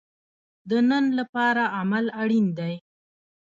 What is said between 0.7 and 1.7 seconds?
نن لپاره